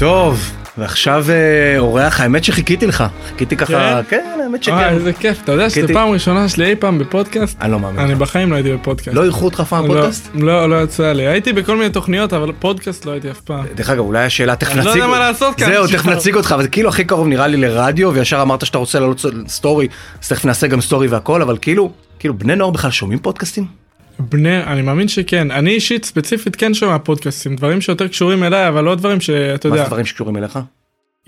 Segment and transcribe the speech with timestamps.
[0.00, 4.94] טוב, ועכשיו אה, אורח, האמת שחיכיתי לך, חיכיתי ככה, כן, האמת וואי, שכן.
[4.94, 5.86] איזה כיף, אתה יודע שזו.
[5.92, 7.56] פעם ראשונה שלי אי פעם בפודקאסט?
[7.60, 8.14] אני לא מאמין אני.
[8.14, 9.16] בחיים לא הייתי בפודקאסט.
[9.16, 10.28] לא אירחו אותך פעם לא, בפודקאסט?
[10.34, 11.26] לא, לא יצא לי.
[11.26, 13.64] הייתי בכל מיני תוכניות, אבל פודקאסט לא הייתי אף פעם.
[13.74, 14.90] דרך אגב, אולי השאלה תכף אני נציג...
[14.90, 15.86] לא יודע מה לעשות כאן, זהו.
[15.86, 19.24] תכף נציג אותך, אבל כאילו הכי קרוב נראה לי לרדיו, וישר אמרת שאתה רוצה לעלות
[19.48, 19.88] סטורי,
[20.22, 23.79] אז תכף נעשה גם סטורי והכל, אבל כאילו, כאילו בני נוער בכלל שומעים פודקאסטים?
[24.20, 25.50] בני, אני מאמין שכן.
[25.50, 29.74] אני אישית ספציפית כן שומע פודקאסטים, דברים שיותר קשורים אליי, אבל לא דברים שאתה מה
[29.74, 30.58] זה יודע, דברים שקשורים אליך?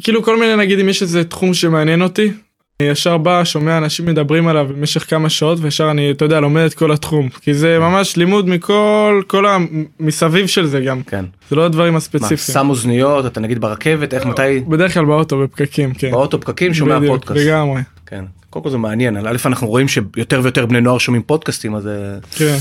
[0.03, 2.33] כאילו כל מיני נגיד אם יש איזה תחום שמעניין אותי,
[2.81, 6.63] אני ישר בא, שומע אנשים מדברים עליו במשך כמה שעות, וישר אני, אתה יודע, לומד
[6.63, 7.29] את כל התחום.
[7.29, 11.03] כי זה ממש לימוד מכל, כל המסביב של זה גם.
[11.03, 11.25] כן.
[11.51, 12.37] זה לא הדברים מה, הספציפיים.
[12.37, 14.61] שם אוזניות, אתה נגיד ברכבת, איך מתי?
[14.69, 16.11] בדרך כלל באוטו בפקקים, כן.
[16.11, 17.41] באוטו פקקים שומע בדיוק, פודקאסט.
[17.41, 17.81] לגמרי.
[18.07, 18.25] כן.
[18.51, 21.87] קודם כל זה מעניין, א' אנחנו רואים שיותר ויותר בני נוער שומעים פודקאסטים, אז...
[21.87, 21.93] אה,
[22.37, 22.57] כן.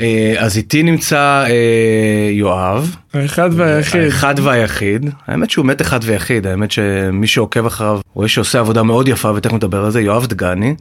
[0.00, 4.00] אה, אז איתי נמצא אה, יואב, האחד והיחיד.
[4.02, 9.08] האחד והיחיד, האמת שהוא מת אחד ויחיד, האמת שמי שעוקב אחריו רואה שעושה עבודה מאוד
[9.08, 10.74] יפה ותכף נדבר על זה, יואב דגני.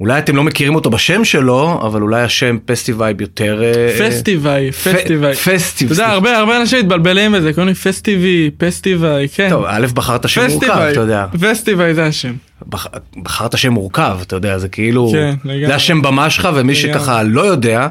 [0.00, 3.62] אולי אתם לא מכירים אותו בשם שלו, אבל אולי השם פסטיבייב יותר...
[3.98, 5.34] פסטיבי, פסטיבי.
[5.34, 5.92] פסטיב.
[5.92, 9.50] אתה יודע, הרבה הרבה אנשים מתבלבלים בזה, קוראים לי פסטיבי, פסטיבי, כן.
[9.50, 11.26] טוב, א' בחרת שם מורכב, אתה יודע.
[11.40, 12.32] פסטיבי זה השם.
[12.66, 12.86] בח-
[13.22, 15.66] בחרת שם מורכב, אתה יודע, זה כאילו, כן, לגמרי.
[15.66, 16.74] זה השם במה שלך, ומי.
[16.74, 17.88] שככה לא יודע,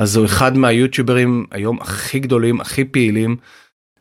[0.00, 3.36] אז הוא אחד מהיוטיוברים היום הכי גדולים, הכי פעילים.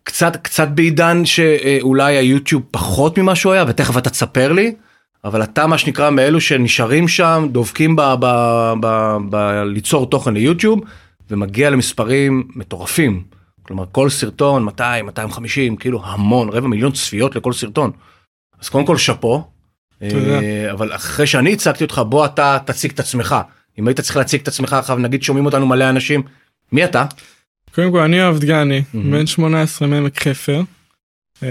[0.03, 4.75] קצת, קצת בעידן שאולי היוטיוב פחות ממה שהוא היה, ותכף אתה תספר לי,
[5.23, 8.25] אבל אתה מה שנקרא מאלו שנשארים שם, דופקים ב, ב,
[8.81, 10.79] ב, ב, ליצור תוכן ליוטיוב,
[11.29, 13.23] ומגיע למספרים מטורפים.
[13.63, 17.91] כלומר, כל סרטון 200, 250, כאילו המון, רבע מיליון צפיות לכל סרטון.
[18.61, 19.43] אז קודם כל שאפו.
[20.01, 23.35] אה, אבל אחרי שאני הצגתי אותך, בוא אתה תציג את עצמך.
[23.79, 26.21] אם היית צריך להציג את עצמך עכשיו, נגיד שומעים אותנו מלא אנשים,
[26.71, 27.05] מי אתה?
[27.75, 28.81] קודם כל אני אוהב דגני.
[28.93, 30.61] בן 18 מעמק חפר.
[31.43, 31.47] אה,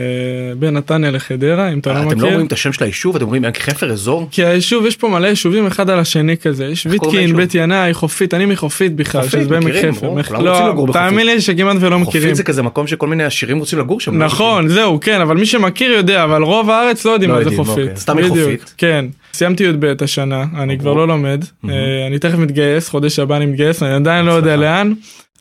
[0.59, 2.25] בין נתניה לחדרה, אם אתה לא אתם לא מכיר.
[2.25, 4.29] אומרים את השם של היישוב, אתם אומרים עמק חפר, אזור?
[4.31, 7.37] כי היישוב, יש פה מלא יישובים אחד על השני כזה, יש ויטקין?
[7.37, 10.39] בית ינאי, חופית, אני מחופית בכלל, שזה בעמק חפר.
[10.41, 10.87] לא.
[10.93, 12.23] תאמין לי שכמעט ולא מכירים.
[12.23, 14.19] חופית זה כזה מקום שכל מיני עשירים רוצים לגור שם.
[14.19, 17.45] לא נכון, זהו, כן, אבל מי שמכיר יודע, אבל רוב הארץ לא יודעים לא מה
[17.45, 17.79] זה חופית.
[17.79, 17.97] אוקיי.
[17.97, 18.75] סתם מחופית.
[18.79, 19.05] כן.
[19.33, 20.95] סיימתי י"ב השנה, אני כבר.
[20.95, 21.45] לא לומד.
[21.69, 24.57] אה, אני תכף מתגייס, חודש הבא אני מתגייס, אני עדיין לא יודע.
[24.57, 24.93] לאן,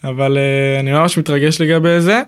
[0.03, 2.21] אבל אה, אני ממש מתרגש לגבי זה.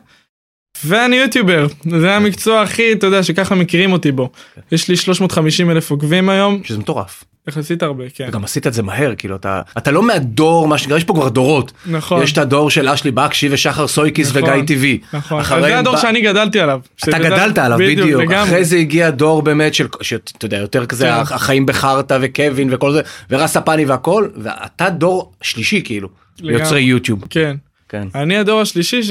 [0.85, 1.67] ואני יוטיובר,
[1.99, 4.29] זה המקצוע הכי, אתה יודע, שככה מכירים אותי בו.
[4.71, 7.23] יש לי 350 אלף עוקבים היום, שזה מטורף.
[7.47, 8.25] יחסית הרבה, כן.
[8.29, 11.29] וגם עשית את זה מהר, כאילו אתה, אתה לא מהדור, מה שנקרא, יש פה כבר
[11.29, 11.71] דורות.
[11.85, 12.23] נכון.
[12.23, 14.43] יש את הדור של אשלי בקשי ושחר סויקיס נכון.
[14.49, 14.99] וגיא טיווי.
[15.13, 16.79] נכון, זה הדור בא- שאני גדלתי עליו.
[16.95, 18.43] אתה שגדל- גדלת עליו בדיוק, לגמרי.
[18.43, 21.11] אחרי זה הגיע דור באמת של, שאתה יודע, יותר כזה כן.
[21.35, 26.09] החיים בחרטא וקווין וכל זה, ורס הפני והכל, ואתה דור שלישי כאילו,
[26.41, 26.61] לגמרי.
[26.61, 27.19] יוצרי יוטיוב.
[27.29, 27.55] כן.
[27.89, 28.07] כן.
[28.15, 29.01] אני הדור השלישי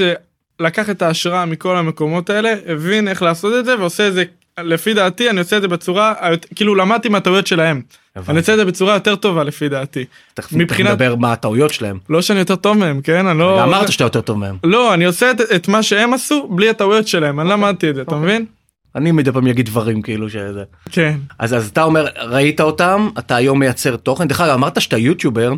[0.63, 4.25] שלקח את ההשראה מכל המקומות האלה, הבין איך לעשות את זה ועושה את זה,
[4.59, 6.15] לפי דעתי אני עושה את זה בצורה,
[6.55, 7.81] כאילו למדתי מהטעויות שלהם.
[8.17, 8.31] הבנתי.
[8.31, 10.05] אני עושה את זה בצורה יותר טובה לפי דעתי.
[10.35, 11.99] תכף מבחינת- נדבר מה הטעויות שלהם.
[12.11, 13.27] לא שאני יותר טוב מהם, כן?
[13.27, 13.65] אני לא...
[13.65, 14.57] אמרת שאתה יותר טוב מהם.
[14.65, 18.03] לא, אני עושה את, את מה שהם עשו בלי הטעויות שלהם, אני למדתי את זה,
[18.03, 18.45] אתה מבין?
[18.97, 20.63] אני מדי פעם אגיד דברים כאילו שזה.
[20.91, 21.17] כן.
[21.39, 25.53] אז אז אתה אומר ראית אותם אתה היום מייצר תוכן דרך אגב אמרת שאתה יוטיובר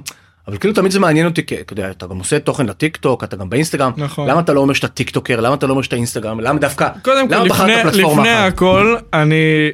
[0.51, 3.25] אבל כאילו תמיד זה מעניין אותי כי אתה יודע אתה גם עושה תוכן לטיק טוק
[3.25, 4.29] אתה גם באינסטגרם נכון.
[4.29, 6.89] למה אתה לא אומר שאתה טיק טוקר למה אתה לא אומר שאתה אינסטגרם למה דווקא
[7.03, 8.53] קודם כל, לפני, לפני אחת?
[8.53, 9.71] הכל, אני...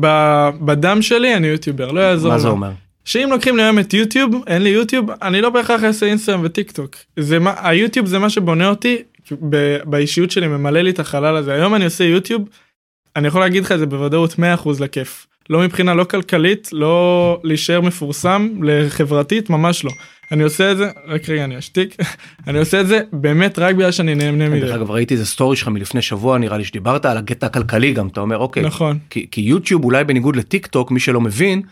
[0.00, 2.32] ב- בדם שלי אני יוטיובר, לא יעזור.
[2.32, 2.48] מה זה.
[2.48, 2.70] אומר
[3.04, 6.70] שאם לוקחים לי היום את יוטיוב, אין לי יוטיוב, אני לא בהכרח אעשה אינסטגרם וטיק
[6.70, 6.96] טוק.
[7.18, 9.02] זה מה, היוטיוב זה מה שבונה אותי
[9.48, 11.52] ב, באישיות שלי, ממלא לי את החלל הזה.
[11.52, 12.42] היום אני עושה יוטיוב,
[13.16, 15.26] אני יכול להגיד לך את זה בוודאות 100% לכיף.
[15.50, 19.90] לא מבחינה לא כלכלית, לא להישאר מפורסם, לחברתית, ממש לא.
[20.32, 21.96] אני עושה את זה, רק רגע אני אשתיק,
[22.48, 24.66] אני עושה את זה באמת רק בגלל שאני נהנה מזה.
[24.66, 28.06] דרך אגב ראיתי איזה סטורי שלך מלפני שבוע נראה לי שדיברת על הקטע הכלכלי גם
[28.08, 28.98] אתה אומר אוקיי נכון.
[29.10, 31.62] כי, כי יוטיוב אולי בניגוד לטיק טוק מי שלא מבין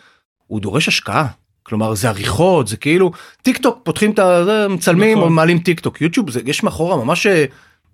[0.46, 1.26] הוא דורש השקעה.
[1.62, 4.20] כלומר זה עריכות זה כאילו טיק טוק פותחים את.
[4.44, 5.28] זה, מצלמים נכון.
[5.28, 7.44] או מעלים טיק טוק יוטיוב זה יש מאחורה ממש אה,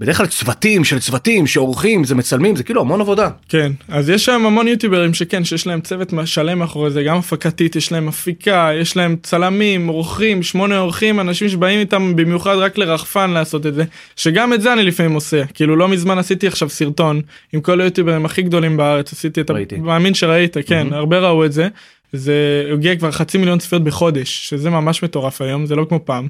[0.00, 3.30] בדרך כלל צוותים של צוותים שעורכים זה מצלמים זה כאילו המון עבודה.
[3.48, 7.76] כן, אז יש שם המון יוטיוברים שכן, שיש להם צוות שלם מאחורי זה, גם הפקתית,
[7.76, 13.30] יש להם הפיקה, יש להם צלמים, עורכים, שמונה עורכים, אנשים שבאים איתם במיוחד רק לרחפן
[13.30, 13.84] לעשות את זה,
[14.16, 17.20] שגם את זה אני לפעמים עושה, כאילו לא מזמן עשיתי עכשיו סרטון
[17.52, 19.50] עם כל היוטיוברים הכי גדולים בארץ, עשיתי את.
[19.50, 19.76] ראיתי.
[19.76, 20.92] מאמין שראית, כן, מהמם.
[20.92, 21.68] הרבה ראו את זה,
[22.12, 26.28] זה הגיע כבר חצי מיליון צפיות בחודש, שזה ממש מטורף היום, זה לא כמו פעם.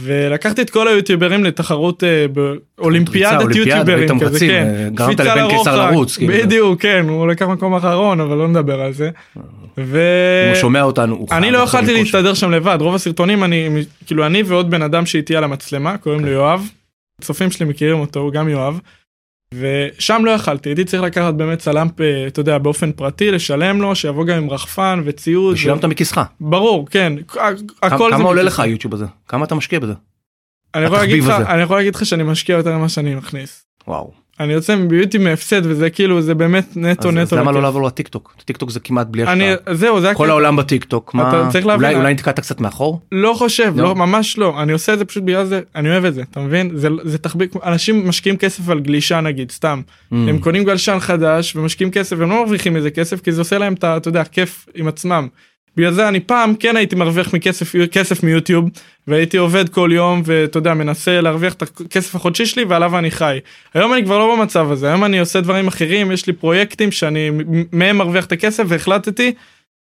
[0.00, 2.26] ולקחתי את כל היוטיוברים לתחרות אה,
[2.78, 4.74] באולימפיאדת יוטיוברים כזה, כן.
[4.76, 5.90] אה, גרמת לבן קיסר.
[5.90, 6.34] לרוץ, כאילו.
[6.34, 9.10] בדיוק, כן, הוא לקח מקום אחרון, אבל לא נדבר על זה.
[9.78, 10.00] ו...
[10.48, 11.94] הוא שומע אותנו הוא אני לא יכולתי.
[11.94, 13.68] להסתדר שם לבד, רוב הסרטונים אני,
[14.06, 16.68] כאילו אני ועוד בן אדם שאיתי על המצלמה, קוראים לו יואב.
[17.20, 18.80] הצופים שלי מכירים אותו, הוא גם יואב.
[19.52, 23.94] ושם לא יכלתי, הייתי צריך לקחת באמת צלם, אה, אתה יודע, באופן פרטי, לשלם לו,
[23.94, 25.54] שיבוא גם עם רחפן וציוד.
[25.54, 26.20] ושילמת מכיסך.
[26.40, 27.12] ברור, כן,
[27.82, 28.10] הכל.
[28.12, 29.06] כמה עולה לך היוטיוב הזה?
[29.28, 29.94] כמה אתה משקיע בזה?
[30.74, 31.30] אני יכול להגיד לך.
[31.30, 33.64] אני יכול להגיד לך שאני משקיע יותר ממה שאני מכניס.
[33.88, 34.21] וואו.
[34.42, 37.36] אני יוצא ביוטיוב מהפסד וזה כאילו זה באמת נטו אז, נטו.
[37.36, 37.52] אז למה.
[37.52, 38.34] לא לעבור לטיק טוק?
[38.44, 39.74] טיק טוק זה כמעט בלי אני השקעה.
[39.74, 40.30] זהו זה כל.
[40.30, 41.14] העולם בטיק טוק.
[41.14, 41.28] מה?
[41.28, 43.00] אתה צריך להבין, אולי אולי נתקעת קצת מאחור?
[43.12, 43.84] לא חושב לא?
[43.84, 46.40] לא ממש לא אני עושה את זה פשוט בגלל זה אני אוהב את זה אתה
[46.40, 49.80] מבין זה זה תחביב אנשים משקיעים כסף על גלישה נגיד סתם
[50.12, 50.14] מממ.
[50.14, 53.74] הם קונים גלשן חדש ומשקיעים כסף והם לא מרוויחים מזה כסף כי זה עושה להם
[53.74, 55.28] את אתה יודע כיף עם עצמם.
[55.76, 58.68] בגלל זה אני פעם כן הייתי מרוויח מכסף כסף מיוטיוב
[59.06, 63.38] והייתי עובד כל יום ואתה יודע מנסה להרוויח את הכסף החודשי שלי ועליו אני חי.
[63.74, 67.30] היום אני כבר לא במצב הזה היום אני עושה דברים אחרים יש לי פרויקטים שאני
[67.72, 69.32] מהם מרוויח את הכסף והחלטתי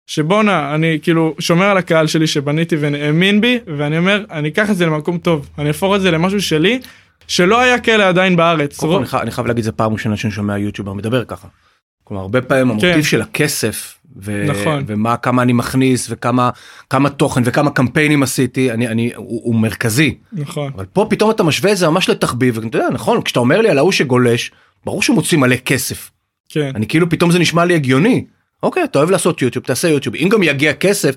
[0.07, 4.77] שבואנה אני כאילו שומר על הקהל שלי שבניתי והאמין בי ואני אומר אני אקח את
[4.77, 6.81] זה למקום טוב אני אהפוך את זה למשהו שלי
[7.29, 8.81] שלא היה כאלה עדיין בארץ.
[8.81, 11.49] כל, חייב- אני חייב להגיד זה פעם ראשונה שאני שומע יוטיובר מדבר ככה.
[12.09, 14.53] כלומר הרבה פעמים המוטיב של הכסף ו- כן.
[14.53, 14.85] נכון.
[14.87, 16.51] ומה כמה אני מכניס וכמה
[16.91, 20.15] כמה תוכן וכמה קמפיינים עשיתי אני אני הוא, הוא מרכזי.
[20.33, 20.73] נכון.
[20.77, 23.69] אבל פה פתאום אתה משווה את זה ממש לתחביב ואתה יודע נכון כשאתה אומר לי
[23.69, 24.51] על ההוא שגולש
[24.85, 26.11] ברור שהוא מוציא מלא כסף.
[26.49, 26.73] כן.
[26.75, 28.25] אני כאילו פתאום זה נשמע לי הגיוני.
[28.63, 31.15] אוקיי אתה אוהב לעשות יוטיוב תעשה יוטיוב אם גם יגיע כסף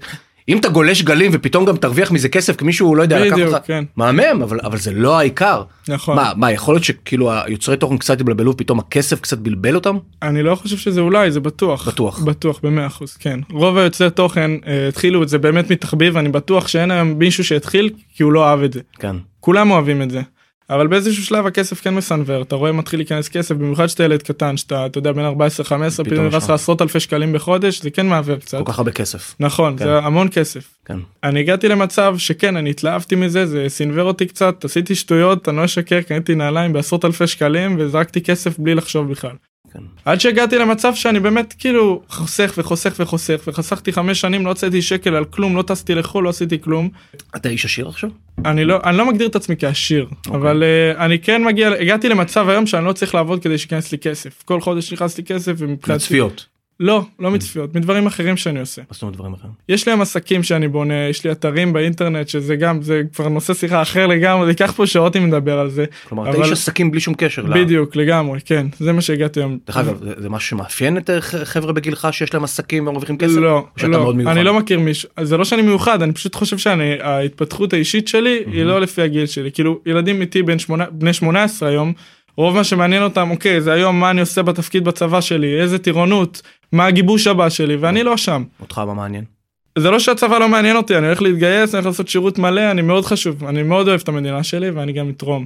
[0.49, 3.53] אם אתה גולש גלים ופתאום גם תרוויח מזה כסף כי מישהו לא יודע לקח בדיוק
[3.53, 3.83] אותך כן.
[3.95, 5.63] מהמם אבל אבל זה לא העיקר.
[5.87, 6.15] נכון.
[6.15, 9.97] מה מה יכול להיות שכאילו היוצרי תוכן קצת התבלבלו ופתאום הכסף קצת בלבל אותם?
[10.21, 11.87] אני לא חושב שזה אולי זה בטוח.
[11.87, 12.19] בטוח.
[12.19, 13.39] בטוח במאה אחוז כן.
[13.51, 17.89] רוב היוצרי תוכן אה, התחילו את זה באמת מתחביב אני בטוח שאין היום מישהו שהתחיל
[18.15, 18.79] כי הוא לא אהב את זה.
[18.99, 19.15] כן.
[19.39, 20.21] כולם אוהבים את זה.
[20.69, 24.57] אבל באיזשהו שלב הכסף כן מסנוור אתה רואה מתחיל להיכנס כסף במיוחד שאתה ילד קטן
[24.57, 26.43] שאתה אתה יודע בין 14 15 פתאום נכנס לך.
[26.43, 29.85] לך עשרות אלפי שקלים בחודש זה כן מעוור קצת כל כך הרבה כסף נכון כן.
[29.85, 34.65] זה המון כסף כן אני הגעתי למצב שכן אני התלהבתי מזה זה סינוור אותי קצת
[34.65, 39.35] עשיתי שטויות אני לא אשקר קניתי נעליים בעשרות אלפי שקלים וזרקתי כסף בלי לחשוב בכלל.
[39.73, 39.79] כן.
[40.05, 45.15] עד שהגעתי למצב שאני באמת כאילו חוסך וחוסך וחוסך וחסכתי חמש שנים לא הוצאתי שקל
[45.15, 46.89] על כלום לא טסתי לחו"ל לא עשיתי כלום
[47.35, 48.09] אתה איש עשיר עכשיו
[48.45, 50.41] אני לא אני לא מגדיר את עצמי כעשיר אוקיי.
[50.41, 53.97] אבל uh, אני כן מגיע הגעתי למצב היום שאני לא צריך לעבוד כדי שייכנס לי
[53.97, 56.45] כסף כל חודש נכנס לי כסף ומבחינתי צפיות
[56.79, 58.81] לא לא מצפיות מדברים אחרים שאני עושה.
[58.81, 59.51] מה זאת אומרת דברים אחרים?
[59.69, 63.53] יש לי היום עסקים שאני בונה יש לי אתרים באינטרנט שזה גם זה כבר נושא
[63.53, 65.85] שיחה אחר לגמרי זה ייקח פה שעות אם נדבר על זה.
[66.09, 69.57] כלומר אתה איש עסקים בלי שום קשר בדיוק לגמרי כן זה מה שהגעתי היום.
[69.67, 73.35] דרך אגב זה- משהו שמאפיין את אה, ח- חבר'ה בגילך שיש להם עסקים ומרוויחים כסף?
[73.35, 73.97] לא, לא?
[74.31, 78.63] אני לא מכיר מישהו, זה לא שאני מיוחד, אני פשוט חושב שההתפתחות האישית שלי היא
[78.63, 80.41] לא לפי הגיל שלי, כאילו ילדים איתי
[80.91, 81.93] בני 18 היום,
[82.37, 86.41] רוב מה שמעניין אותם, אוקיי, זה היום מה אני עושה בתפקיד בצבא שלי, איזה טירונות,
[86.71, 88.43] מה הגיבוש הבא שלי, ואני לא שם.
[88.61, 89.23] אותך מה מעניין
[89.77, 92.81] זה לא שהצבא לא מעניין אותי, אני הולך להתגייס, אני הולך לעשות שירות מלא, אני
[92.81, 95.45] מאוד חשוב, אני מאוד אוהב את המדינה שלי ואני גם אתרום.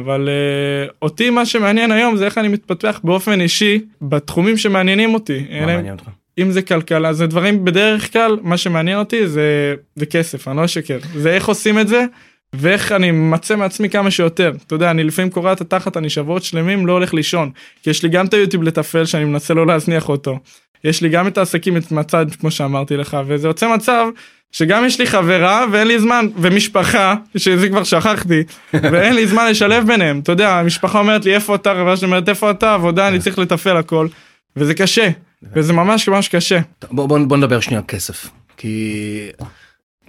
[0.00, 5.38] אבל uh, אותי מה שמעניין היום זה איך אני מתפתח באופן אישי בתחומים שמעניינים אותי.
[5.50, 6.04] מה אלה- מעניין אותך
[6.38, 10.64] אם זה כלכלה זה דברים בדרך כלל מה שמעניין אותי זה זה כסף אני לא
[10.64, 12.04] אשקר זה איך עושים את זה
[12.52, 14.52] ואיך אני ממצה מעצמי כמה שיותר.
[14.66, 17.50] אתה יודע אני לפעמים קורע את התחת אני שבועות שלמים לא הולך לישון.
[17.82, 20.38] כי יש לי גם את היוטיוב לתפעל שאני מנסה לא להזניח אותו.
[20.84, 24.06] יש לי גם את העסקים את מהצד כמו שאמרתי לך וזה יוצא מצב
[24.52, 28.42] שגם יש לי חברה ואין לי זמן ומשפחה שזה כבר שכחתי
[28.92, 30.18] ואין לי זמן לשלב ביניהם.
[30.18, 31.74] אתה יודע המשפחה אומרת לי איפה אתה?
[31.74, 32.74] חברה שלי אומרת איפה אתה?
[32.74, 34.08] עבודה אני צריך לתפעל הכל.
[34.56, 35.08] וזה קשה.
[35.54, 36.58] וזה ממש ממש קשה.
[36.90, 38.28] בוא, בוא, בוא נדבר שנייה על כסף.
[38.56, 39.28] כי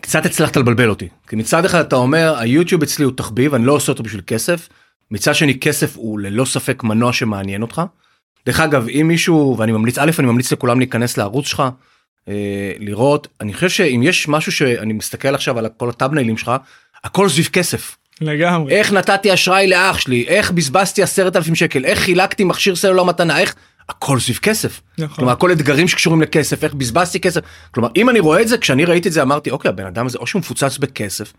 [0.02, 3.72] קצת הצלחת לבלבל אותי כי מצד אחד אתה אומר היוטיוב אצלי הוא תחביב אני לא
[3.72, 4.70] עושה אותו בשביל כסף
[5.12, 7.82] מצד שני כסף הוא ללא ספק מנוע שמעניין אותך.
[8.46, 11.64] דרך אגב אם מישהו ואני ממליץ א' אני ממליץ לכולם להיכנס לערוץ שלך
[12.28, 16.52] אה, לראות אני חושב שאם יש משהו שאני מסתכל עכשיו על כל הטאבניילים שלך
[17.04, 17.98] הכל סביב כסף.
[18.22, 18.74] לגמרי.
[18.74, 20.26] איך נתתי אשראי לאח שלי?
[20.28, 21.86] איך בזבזתי עשרת אלפים שקל?
[21.86, 23.56] איך חילקתי מכשיר סלולר מתנה איך
[23.90, 24.82] הכל סביב כסף.
[24.98, 25.16] נכון.
[25.16, 27.42] כלומר הכל אתגרים שקשורים לכסף איך בזבזתי כסף.
[27.72, 30.18] כלומר אם אני רואה את זה כשאני ראיתי את זה אמרתי אוקיי הבן אדם הזה
[30.18, 31.34] או שהוא מפוצץ בכסף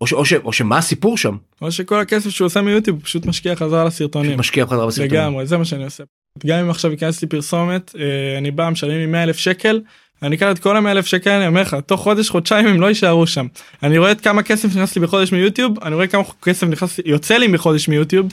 [0.00, 1.36] או, ש, או, ש, או שמה הסיפור שם?
[1.62, 4.38] או שכל הכסף שהוא עושה מיוטיוב הוא פשוט משקיע חזרה לסרטונים.
[4.38, 5.04] משקיע בחזרה בסרטון.
[5.04, 6.04] לגמרי זה מה שאני עושה.
[6.46, 9.80] גם אם עכשיו ייכנס לי פרסומת אה, אני בא משלמים לי 100 אלף שקל
[10.22, 12.86] אני אקח את כל ה-100 אלף שקל אני אומר לך תוך חודש חודשיים הם לא
[12.86, 13.46] יישארו שם.
[13.82, 17.36] אני רואה את כמה כסף נכנס לי בחודש מיוטיוב אני רואה כמה כסף נכנס יוצא
[17.36, 18.26] לי מחודש מיוטיוב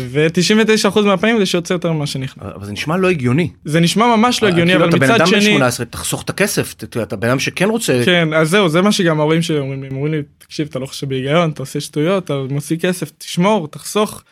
[0.00, 3.50] ו-99% מהפעמים זה שיוצא יותר ממה שנכנס אבל זה נשמע לא הגיוני.
[3.64, 6.22] זה נשמע ממש לא הגיוני כאילו, אבל אתה בן מצד אדם בן שני 18 תחסוך
[6.22, 9.58] את הכסף אתה בן אדם שכן רוצה כן אז זהו זה מה שגם ההורים שלי
[9.58, 13.10] אומרים לי אומרים לי תקשיב אתה לא חושב בהיגיון אתה עושה שטויות אתה מוציא כסף
[13.18, 14.22] תשמור תחסוך.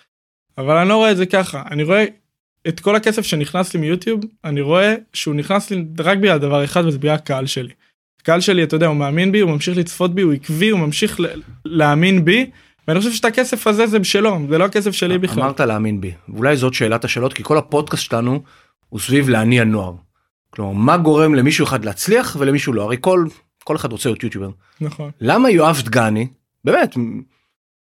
[0.59, 2.05] אבל אני לא רואה את זה ככה אני רואה
[2.69, 6.85] את כל הכסף שנכנס לי מיוטיוב אני רואה שהוא נכנס לי רק בגלל דבר אחד
[6.85, 7.73] וזה בגלל הקהל שלי.
[8.23, 11.21] הקהל שלי אתה יודע הוא מאמין בי הוא ממשיך לצפות בי הוא עקבי הוא ממשיך
[11.65, 12.51] להאמין בי
[12.89, 15.43] ואני חושב שאת הכסף הזה זה בשלו זה לא הכסף שלי בכלל.
[15.43, 18.43] אמרת להאמין בי אולי זאת שאלת השאלות כי כל הפודקאסט שלנו
[18.89, 19.93] הוא סביב להניע נוער.
[20.51, 23.27] כלומר מה גורם למישהו אחד להצליח ולמישהו לא הרי כל
[23.65, 24.51] כל אחד רוצה להיות יוטיובר.
[24.81, 25.11] נכון.
[25.21, 26.29] למה יואב דגני
[26.65, 26.95] באמת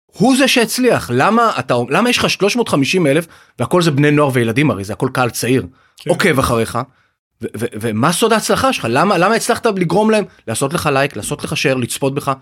[0.07, 3.27] הוא זה שהצליח למה אתה למה יש לך 350 אלף
[3.59, 5.67] והכל זה בני נוער וילדים הרי זה הכל קהל צעיר
[5.97, 6.11] כן.
[6.11, 6.79] עוקב אחריך.
[7.53, 11.75] ומה סוד ההצלחה שלך למה למה הצלחת לגרום להם לעשות לך לייק לעשות לך שייר
[11.75, 12.33] לצפות בך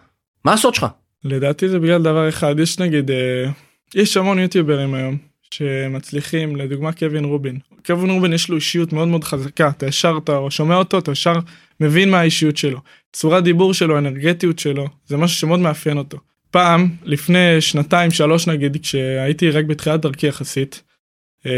[0.44, 0.86] מה הסוד שלך.
[1.26, 3.50] לדעתי זה בגלל דבר אחד יש נגיד אה,
[3.94, 5.16] יש המון יוטיוברים היום
[5.50, 10.38] שמצליחים לדוגמה קווין רובין קווין רובין יש לו אישיות מאוד מאוד חזקה אתה ישר אתה
[10.50, 11.34] שומע אותו אתה ישר
[11.80, 12.80] מבין מה האישיות שלו
[13.12, 16.18] צורת דיבור שלו אנרגטיות שלו זה משהו שמאוד מאפיין אותו.
[16.50, 20.82] פעם לפני שנתיים שלוש נגיד כשהייתי רק בתחילת דרכי יחסית.
[21.44, 21.48] Uh,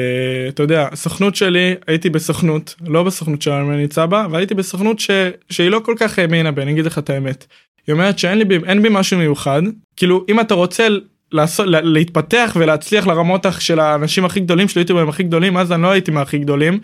[0.49, 5.11] אתה יודע סוכנות שלי הייתי בסוכנות לא בסוכנות שאני נמצא בה והייתי בסוכנות ש,
[5.51, 7.47] שהיא לא כל כך האמינה בי אני אגיד לך את האמת.
[7.89, 9.63] היא אומרת שאין לי בי אין בי משהו מיוחד
[9.97, 10.89] כאילו אם אתה רוצה
[11.33, 15.83] לעשות לה, להתפתח ולהצליח לרמות של האנשים הכי גדולים של היוטיוברים הכי גדולים אז אני
[15.83, 16.81] לא הייתי מהכי גדולים.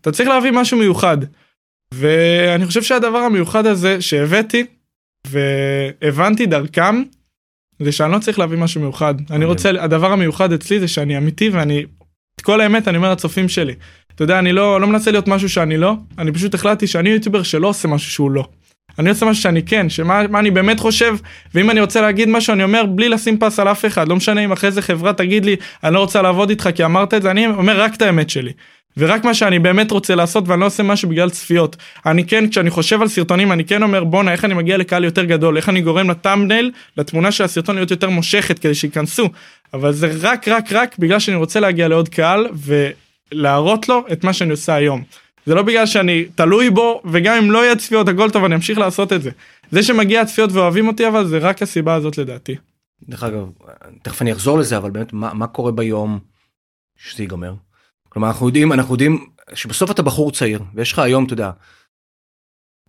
[0.00, 1.18] אתה צריך להביא משהו מיוחד.
[1.94, 4.64] ואני חושב שהדבר המיוחד הזה שהבאתי
[5.26, 7.02] והבנתי דרכם
[7.82, 11.48] זה שאני לא צריך להביא משהו מיוחד אני רוצה הדבר המיוחד אצלי זה שאני אמיתי
[11.48, 11.84] ואני
[12.36, 13.74] את כל האמת אני אומר לצופים שלי.
[14.14, 17.42] אתה יודע אני לא לא מנסה להיות משהו שאני לא אני פשוט החלטתי שאני יוטיובר
[17.42, 18.48] שלא עושה משהו שהוא לא.
[18.98, 21.16] אני עושה משהו שאני כן שמה מה אני באמת חושב
[21.54, 24.44] ואם אני רוצה להגיד משהו אני אומר בלי לשים פס על אף אחד לא משנה
[24.44, 27.30] אם אחרי זה חברה תגיד לי אני לא רוצה לעבוד איתך כי אמרת את זה
[27.30, 28.52] אני אומר רק את האמת שלי.
[28.96, 31.76] ורק מה שאני באמת רוצה לעשות ואני לא עושה משהו בגלל צפיות.
[32.06, 35.24] אני כן כשאני חושב על סרטונים אני כן אומר בואנה איך אני מגיע לקהל יותר
[35.24, 39.28] גדול איך אני גורם לטאמנייל לתמונה של הסרטון להיות יותר מושכת כדי שייכנסו.
[39.74, 42.46] אבל זה רק רק רק בגלל שאני רוצה להגיע לעוד קהל
[43.32, 45.02] ולהראות לו את מה שאני עושה היום.
[45.48, 48.78] זה לא בגלל שאני תלוי בו וגם אם לא יהיה צפיות הכל טוב אני אמשיך
[48.78, 49.30] לעשות את זה.
[49.70, 52.56] זה שמגיע צפיות ואוהבים אותי אבל זה רק הסיבה הזאת לדעתי.
[53.08, 53.50] דרך אגב
[54.02, 56.18] תכף אני אחזור לזה אבל באמת מה, מה קורה ביום
[56.96, 57.54] שזה ייגמר.
[58.08, 61.50] כלומר אנחנו יודעים אנחנו יודעים שבסוף אתה בחור צעיר ויש לך היום אתה יודע.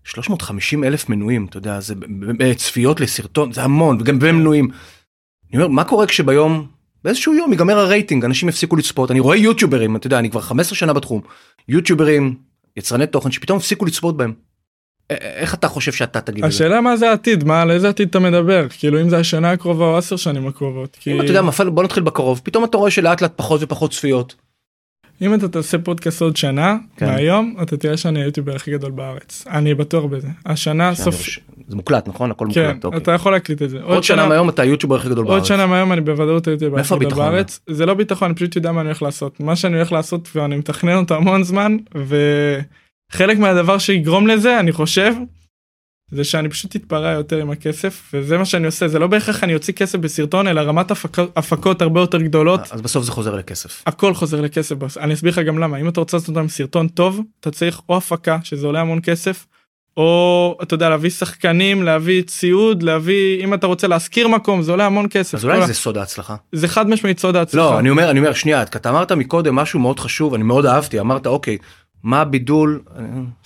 [0.04, 1.96] 350 אלף מנויים אתה יודע זה
[2.56, 4.70] צפיות לסרטון זה המון וגם במנויים.
[5.50, 6.68] אני אומר מה קורה כשביום
[7.04, 10.75] באיזשהו יום ייגמר הרייטינג אנשים יפסיקו לצפות אני רואה יוטיוברים אתה יודע אני כבר 15
[10.75, 11.22] שנה בתחום
[11.68, 14.34] יוטיוברים יצרני תוכן שפתאום הפסיקו לצפות בהם.
[15.10, 16.56] איך אתה חושב שאתה תגיד את זה?
[16.56, 19.86] השאלה מה זה העתיד מה על איזה עתיד אתה מדבר כאילו אם זה השנה הקרובה
[19.86, 22.92] או עשר שנים הקרובות כי אם אתה יודע מה, בוא נתחיל בקרוב פתאום אתה רואה
[22.92, 24.36] שלאט לאט פחות ופחות צפיות.
[25.22, 27.06] אם אתה תעשה פודקאסט עוד שנה כן.
[27.06, 31.24] מהיום אתה תראה שאני היוטיובר הכי גדול בארץ אני בטוח בזה השנה סוף
[31.70, 32.86] זה מוקלט נכון הכל כן מוקלט.
[32.86, 33.00] אוקיי.
[33.00, 35.48] אתה יכול להקליט את זה עוד שנה מהיום אתה היוטיובר הכי גדול עוד בארץ.
[35.48, 37.18] שנה מהיום אני בוודאות היוטיובר מאיפה הכי גדול?
[37.18, 40.30] בארץ זה לא ביטחון אני פשוט יודע מה אני הולך לעשות מה שאני הולך לעשות
[40.36, 41.78] ואני מתכנן אותו המון זמן
[43.12, 45.14] וחלק מהדבר שיגרום לזה אני חושב.
[46.12, 49.56] זה שאני פשוט אתפרע יותר עם הכסף וזה מה שאני עושה זה לא בהכרח אני
[49.56, 53.84] אוציא כסף בסרטון אלא רמת הפקות, הפקות הרבה יותר גדולות אז בסוף זה חוזר לכסף.
[53.86, 57.22] הכל חוזר לכסף אני אסביר לך גם למה אם אתה רוצה לעשות אותם סרטון טוב
[57.40, 59.46] אתה צריך או הפקה שזה עולה המון כסף.
[59.98, 64.86] או אתה יודע להביא שחקנים להביא ציוד להביא אם אתה רוצה להשכיר מקום זה עולה
[64.86, 65.36] המון כסף.
[65.36, 66.36] אז אולי זה סוד ההצלחה.
[66.51, 67.65] זה חד משמעית סוד ההצלחה.
[67.65, 71.00] לא אני אומר אני אומר שנייה אתה אמרת מקודם משהו מאוד חשוב אני מאוד אהבתי
[71.00, 71.58] אמרת אוקיי
[72.03, 72.81] מה הבידול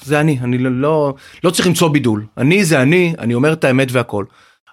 [0.03, 3.63] זה אני אני לא לא לא צריך למצוא בידול אני זה אני אני אומר את
[3.63, 4.25] האמת והכל.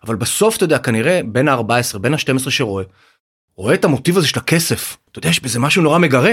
[0.07, 2.85] אבל בסוף אתה יודע כנראה בין ה-14 בין ה-12 שרואה
[3.57, 6.33] רואה את המוטיב הזה של הכסף אתה יודע יש בזה משהו נורא מגרה.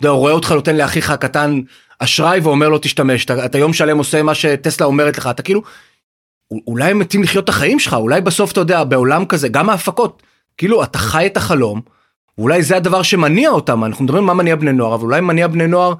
[0.00, 1.60] אתה רואה אותך נותן לאחיך הקטן
[1.98, 5.62] אשראי ואומר לו תשתמש אתה, אתה יום שלם עושה מה שטסלה אומרת לך אתה כאילו
[6.66, 10.22] אולי הם מתים לחיות את החיים שלך אולי בסוף אתה יודע בעולם כזה גם ההפקות
[10.56, 11.80] כאילו אתה חי את החלום.
[12.38, 15.66] אולי זה הדבר שמניע אותם אנחנו מדברים מה מניע בני נוער אבל אולי מניע בני
[15.66, 15.94] נוער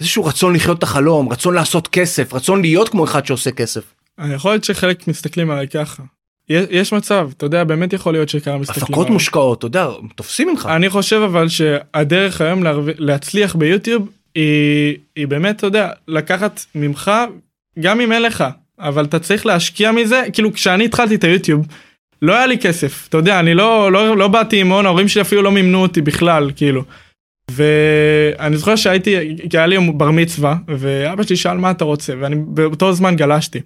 [0.00, 3.94] איזשהו רצון לחיות את החלום רצון לעשות כסף רצון להיות כמו אחד שעושה כסף.
[4.34, 6.02] יכול להיות שחלק מסתכלים עליי ככה.
[6.48, 9.12] יש, מצב אתה יודע באמת יכול להיות שכמה מסתכלים הפקות עליי.
[9.12, 10.68] מושקעות אתה יודע תופסים ממך.
[10.76, 12.62] אני חושב אבל שהדרך היום.
[12.98, 17.10] להצליח ביוטיוב היא, היא באמת אתה יודע לקחת ממך
[17.80, 18.44] גם אם אין לך
[18.78, 21.66] אבל אתה צריך להשקיע מזה כאילו כשאני התחלתי את היוטיוב
[22.22, 25.22] לא היה לי כסף אתה יודע אני לא לא לא באתי עם הון ההורים שלי
[25.22, 26.84] אפילו לא מימנו אותי בכלל כאילו.
[27.50, 32.36] ואני זוכר שהייתי כי היה לי בר מצווה ואבא שלי שאל מה אתה רוצה ואני
[32.36, 33.60] באותו זמן גלשתי.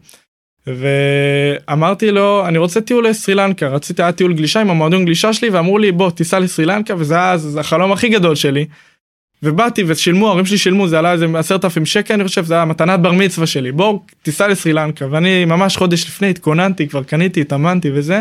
[0.67, 5.51] ואמרתי לו אני רוצה טיול לסרי לנקה רציתי היה טיול גלישה עם המועדון גלישה שלי
[5.51, 8.67] ואמרו לי בוא תיסע לסרי לנקה וזה היה זה החלום הכי גדול שלי.
[9.43, 12.65] ובאתי ושילמו ההורים שלי שילמו זה עלה איזה עשרת אלפים שקל אני חושב זה היה
[12.65, 17.41] מתנת בר מצווה שלי בוא תיסע לסרי לנקה ואני ממש חודש לפני התכוננתי כבר קניתי
[17.41, 18.21] התאמנתי וזה.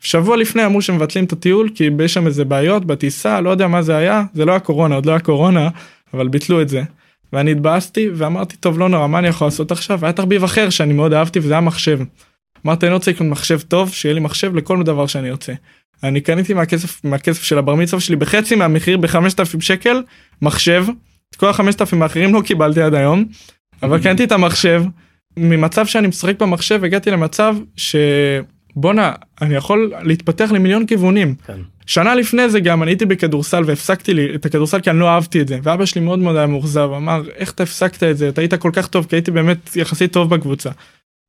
[0.00, 3.82] שבוע לפני אמרו שמבטלים את הטיול כי יש שם איזה בעיות בטיסה לא יודע מה
[3.82, 5.68] זה היה זה לא היה קורונה עוד לא היה קורונה
[6.14, 6.82] אבל ביטלו את זה.
[7.32, 10.92] ואני התבאסתי ואמרתי טוב לא נורא מה אני יכול לעשות עכשיו והיה תחביב אחר שאני
[10.92, 12.00] מאוד אהבתי וזה היה מחשב.
[12.66, 15.52] אמרתי אני רוצה לקנות מחשב טוב שיהיה לי מחשב לכל דבר שאני רוצה.
[16.02, 20.02] אני קניתי מהכסף מהכסף של הבר מצווה שלי בחצי מהמחיר ב-5,000 שקל
[20.42, 20.86] מחשב
[21.30, 23.24] את כל ה-5,000 האחרים לא קיבלתי עד היום
[23.82, 24.84] אבל קניתי את המחשב
[25.36, 27.56] ממצב שאני משחק במחשב הגעתי למצב
[28.76, 29.12] שבואנה
[29.42, 31.58] אני יכול להתפתח למיליון כיוונים כן.
[31.86, 35.40] שנה לפני זה גם אני הייתי בכדורסל והפסקתי לי את הכדורסל כי אני לא אהבתי
[35.40, 38.40] את זה ואבא שלי מאוד מאוד היה מאוכזב אמר איך אתה הפסקת את זה אתה
[38.40, 40.70] היית כל כך טוב כי הייתי באמת יחסית טוב בקבוצה.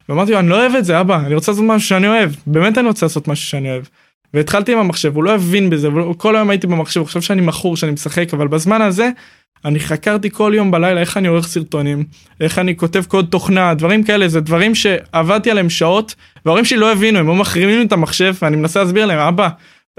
[0.10, 2.78] ואמרתי לו אני לא אוהב את זה אבא אני רוצה לעשות משהו שאני אוהב באמת
[2.78, 3.84] אני רוצה לעשות משהו שאני אוהב.
[4.34, 7.42] והתחלתי עם המחשב הוא לא הבין בזה הוא- כל היום הייתי במחשב הוא חושב שאני
[7.42, 9.10] מכור שאני משחק אבל בזמן הזה
[9.66, 12.04] אני חקרתי כל יום בלילה איך אני עורך סרטונים
[12.42, 16.16] איך אני כותב קוד תוכנה דברים כאלה זה דברים שעבדתי עליהם שעות
[16.46, 19.50] וההורים שלי לא הבינו הם היו מחרימים לי את המחשב ואני מנסה להסביר להם אבא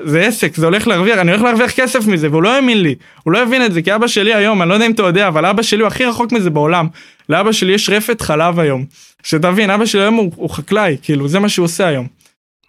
[0.01, 2.95] זה עסק זה הולך להרוויח אני הולך להרוויח כסף מזה והוא לא האמין לי.
[3.23, 5.29] הוא לא הבין את זה כי אבא שלי היום אני לא יודע אם אתה יודע
[5.29, 6.87] אבל אבא שלי הוא הכי רחוק מזה בעולם.
[7.29, 8.85] לאבא שלי יש רפת חלב היום.
[9.23, 12.07] שתבין אבא שלי היום הוא, הוא חקלאי כאילו זה מה שהוא עושה היום.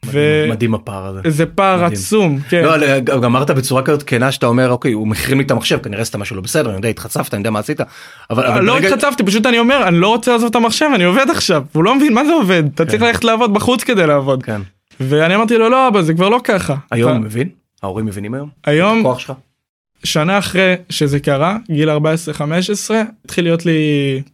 [0.09, 1.19] מדהים- מדהים הפער הזה.
[1.23, 1.91] וזה פער מדהים.
[1.93, 2.63] עצום כן.
[2.63, 5.77] לא, אבל גם אמרת בצורה כזאת כנה שאתה אומר אוקיי הוא מחרים לי את המחשב
[5.77, 7.81] כנראה עשית משהו לא בסדר אני יודע התחצפת אני יודע מה עשית.
[8.29, 11.03] אבל אבל לא ברגע- התחצפתי פשוט אני אומר אני לא רוצה לעזוב את המחשב אני
[11.03, 14.43] עובד עכשיו הוא לא מבין מה זה עובד אתה צריך ללכת לעבוד בחוץ כדי לעבוד
[14.43, 14.61] כן.
[14.99, 16.75] ואני אמרתי לו לא אבא זה כבר לא ככה.
[16.91, 17.49] היום אתה- מבין?
[17.83, 18.49] ההורים מבינים היום?
[18.65, 19.33] היום הכוח שלך?
[20.03, 21.93] שנה אחרי שזה קרה גיל 14-15
[23.25, 23.79] התחיל להיות לי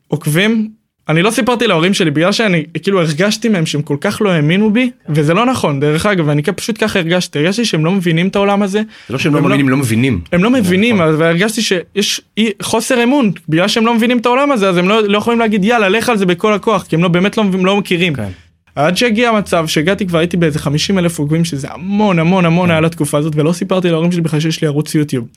[0.08, 0.70] עוקבים.
[1.10, 4.74] אני לא סיפרתי להורים שלי בגלל שאני כאילו הרגשתי מהם שהם כל כך לא האמינו
[4.74, 8.36] בי וזה לא נכון דרך אגב אני פשוט ככה הרגשתי הרגשתי שהם לא מבינים את
[8.36, 10.22] העולם הזה זה לא שהם לא לא- מבינים, לא מבינים.
[10.31, 11.08] הם לא מבינים נכון.
[11.08, 12.22] אז והרגשתי שיש
[12.62, 15.63] חוסר אמון בגלל שהם לא מבינים את העולם הזה אז הם לא, לא יכולים להגיד
[15.65, 18.13] יאללה לך על זה בכל הכוח כי הם לא באמת לא, לא מכירים.
[18.13, 18.29] כן.
[18.75, 22.72] עד שהגיע המצב שהגעתי כבר הייתי באיזה 50 אלף עוקבים שזה המון המון המון כן.
[22.72, 25.27] היה לתקופה הזאת ולא סיפרתי להורים שלי בכלל שיש לי ערוץ יוטיוב.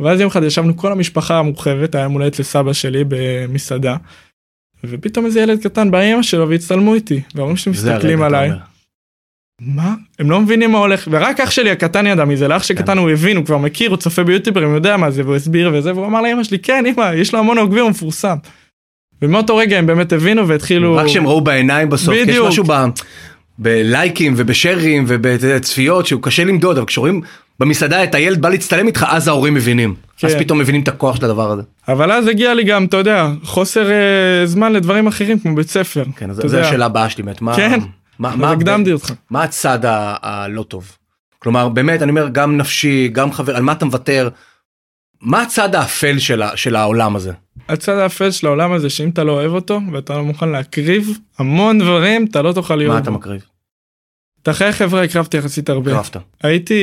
[0.00, 3.96] ואז יום אחד ישבנו כל המשפחה המורחבת היה יום הולדת לסבא שלי במסעדה.
[4.88, 8.50] ופתאום איזה ילד קטן בא אמא שלו והצטלמו איתי וההורים שלי מסתכלים עליי.
[9.60, 13.10] מה הם לא מבינים מה הולך ורק אח שלי הקטן ידע מזה לאח שקטן הוא
[13.10, 16.06] הבין הוא כבר מכיר הוא צופה ביוטיוברים הוא יודע מה זה והוא הסביר וזה והוא
[16.06, 18.36] אמר לאמא שלי כן אמא יש לו המון עוקבים הוא מפורסם.
[19.22, 22.48] ומאותו רגע הם באמת הבינו והתחילו רק שהם ראו בעיניים בסוף, כי יש בדיוק.
[22.48, 22.72] משהו ב...
[23.58, 27.20] בלייקים ובשרים ובצפיות שהוא קשה למדוד, אבל כשרואים
[27.60, 29.94] במסעדה את הילד בא להצטלם איתך, אז ההורים מבינים.
[30.16, 30.26] כן.
[30.26, 31.62] אז פתאום מבינים את הכוח של הדבר הזה.
[31.88, 36.04] אבל אז הגיע לי גם אתה יודע חוסר אה, זמן לדברים אחרים כמו בית ספר.
[36.16, 36.58] כן, אז זו.
[36.58, 37.42] השאלה הבאה שלי, באמת.
[37.42, 37.80] מה- כן,
[38.18, 39.12] מה- מה- הקדמתי אותך.
[39.30, 40.96] מה הצד הלא טוב?
[41.38, 44.28] כלומר, באמת, אני אומר, גם נפשי, גם חבר, על מה אתה מוותר?
[45.20, 47.32] מה הצד האפל של ה- של העולם הזה?
[47.68, 51.78] הצד האפל של העולם הזה שאם אתה לא אוהב אותו ואתה לא מוכן להקריב המון
[51.78, 52.92] דברים אתה לא תוכל להיות.
[52.92, 53.10] מה אתה.
[53.10, 53.44] מקריב?
[54.44, 55.90] את החיי חברה הקרבתי יחסית הרבה.
[55.90, 56.16] קרבת.
[56.42, 56.82] הייתי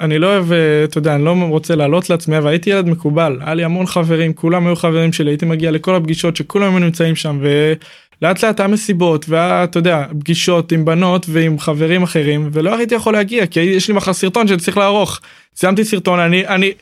[0.00, 3.38] אני לא אוהב אה, אתה יודע אני לא רוצה לעלות לעצמי אבל הייתי ילד מקובל
[3.40, 7.16] היה לי המון חברים כולם היו חברים שלי הייתי מגיע לכל הפגישות שכולם היו נמצאים
[7.16, 12.76] שם ולאט לאט היה מסיבות והיה אתה יודע פגישות עם בנות ועם חברים אחרים ולא
[12.76, 15.20] הייתי יכול להגיע כי יש לי מחר סרטון שאני צריך לערוך.
[15.56, 16.72] סיימתי סרטון אני אני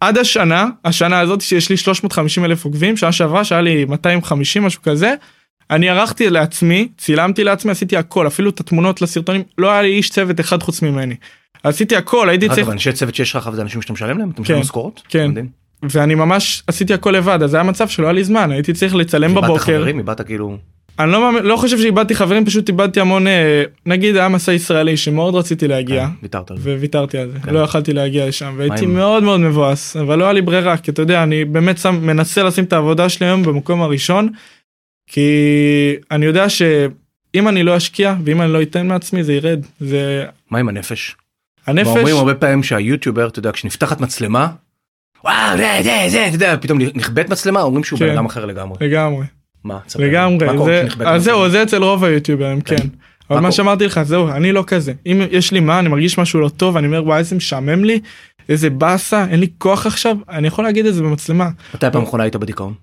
[0.00, 4.82] עד השנה השנה הזאת שיש לי 350 אלף עוקבים שנה שעברה שהיה לי 250 משהו
[4.82, 5.14] כזה.
[5.70, 10.10] אני ערכתי לעצמי צילמתי לעצמי עשיתי הכל אפילו את התמונות לסרטונים לא היה לי איש
[10.10, 11.14] צוות אחד חוץ ממני.
[11.62, 14.30] עשיתי הכל הייתי צריך אגב, אנשי צוות שיש לך זה אנשים שאתה משלם להם?
[14.30, 15.02] אתה משלם כן, משכורות?
[15.08, 15.30] כן.
[15.82, 19.30] ואני ממש עשיתי הכל לבד אז היה מצב שלא היה לי זמן הייתי צריך לצלם
[19.30, 19.98] איבדת בבוקר חברים?
[19.98, 20.56] איבדת כאילו...
[20.98, 25.34] אני לא, לא חושב שאיבדתי חברים פשוט איבדתי המון אה, נגיד היה מסע ישראלי שמאוד
[25.34, 26.74] רציתי להגיע כן, ויתרת על זה.
[26.74, 27.54] וויתרתי על זה כן.
[27.54, 31.02] לא יכלתי להגיע לשם והייתי מאוד מאוד מבואס אבל לא היה לי ברירה כי אתה
[31.02, 34.28] יודע אני באמת שם מנסה לשים את העבודה שלי היום במקום הראשון
[35.08, 35.30] כי
[36.10, 40.58] אני יודע שאם אני לא אשקיע ואם אני לא אתן מעצמי זה ירד זה מה
[40.58, 41.16] עם הנפש?
[41.66, 44.48] הנפש אומרים הרבה פעמים שהיוטיובר, אתה יודע, כשנפתחת מצלמה,
[45.24, 48.06] וואו, זה, זה, זה, אתה יודע, פתאום נכבדת מצלמה, אומרים שהוא כן.
[48.06, 48.76] בן אדם אחר לגמרי.
[48.80, 49.26] לגמרי
[49.64, 49.78] מה?
[49.98, 51.24] לגמרי זה אז?
[51.24, 52.76] זהו זה אצל רוב היוטיוברים כן.
[52.76, 52.86] כן.
[53.30, 53.52] אבל מה?
[53.52, 56.76] שאמרתי לך זהו אני לא כזה אם יש לי מה אני מרגיש משהו לא טוב
[56.76, 58.00] אני אומר וואי איזה משעמם לי
[58.48, 62.24] איזה באסה אין לי כוח עכשיו אני יכול להגיד את זה במצלמה מתי הפעם האחרונה
[62.24, 62.74] היית בדיכאון?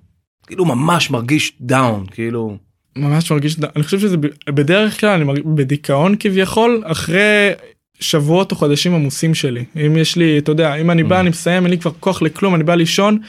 [0.47, 2.57] כאילו ממש מרגיש דאון, כאילו...
[2.97, 4.17] ממש מרגיש אני חושב שזה
[4.49, 7.51] בדרך כלל אני מרגיש בדיכאון כביכול אחרי
[7.99, 11.19] שבועות או חודשים עמוסים שלי אם יש לי אתה יודע אם אני בא Mm.
[11.19, 13.19] אני מסיים אין לי כבר כוח לכלום אני בא לישון.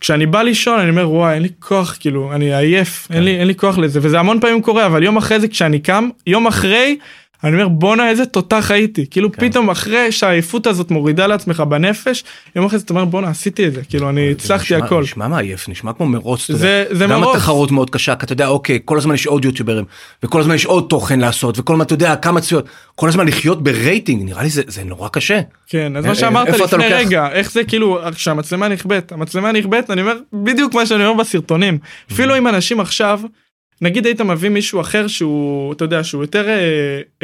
[0.00, 3.46] כשאני בא לישון אני אומר וואי אין לי כוח כאילו אני עייף אין לי אין
[3.46, 6.98] לי כוח לזה וזה המון פעמים קורה אבל יום אחרי זה כשאני קם יום אחרי
[7.46, 9.48] אני אומר בואנה איזה תותח הייתי כאילו כן.
[9.50, 12.24] פתאום אחרי שהעייפות הזאת מורידה לעצמך בנפש
[12.56, 15.02] יום אחרי זה אתה אומר בואנה עשיתי את זה כאילו אני הצלחתי נשמע- הכל.
[15.02, 16.50] נשמע מעייף, נשמע כמו מרוץ.
[16.50, 17.36] זה זה גם מרוץ.
[17.36, 19.84] התחרות מאוד קשה, כי אתה יודע, אוקיי, כל הזמן יש עוד יוטיוברים,
[20.22, 23.62] וכל הזמן יש עוד תוכן לעשות, וכל הזמן, אתה יודע, כמה צפיות, כל הזמן לחיות
[23.62, 25.40] ברייטינג, נראה לי זה זה נורא קשה.
[25.68, 26.92] כן אז אה, מה שאמרת איפה אתה לפני?
[26.94, 31.78] רגע איך זה כאילו כשהמצלמה נכבית המצלמה נכבית אני אומר בדיוק מה שאני אומר בסרטונים.
[32.12, 33.20] אפילו אם אנשים עכשיו
[33.80, 36.54] נגיד היית מביא מישהו אחר שהוא אתה יודע שהוא יותר אה,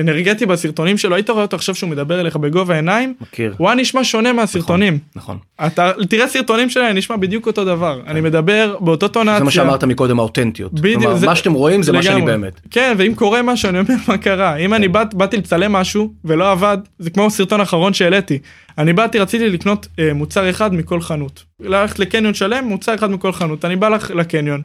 [0.00, 3.54] אנרגטי בסרטונים שלו היית רואה אותו עכשיו שהוא מדבר אליך בגובה העיניים מכיר.
[3.58, 5.38] הוא היה נשמע שונה מהסרטונים נכון.
[5.66, 9.38] אתה תראה סרטונים שלי נשמע בדיוק אותו דבר אני מדבר באותו טונציה.
[9.38, 10.72] זה מה שאמרת מקודם האותנטיות.
[10.80, 12.32] בדיוק, כלומר, זה- מה שאתם רואים זה מה שאני לגמרי.
[12.32, 12.60] באמת.
[12.70, 16.52] כן ואם קורה משהו אני אומר מה קרה אם אני באת, באתי לצלם משהו ולא
[16.52, 18.38] עבד זה כמו הסרטון האחרון שהעליתי
[18.78, 23.32] אני באתי רציתי לקנות אה, מוצר אחד מכל חנות ללכת לקניון שלם מוצר אחד מכל
[23.32, 24.62] חנות אני בא לח- לקניון.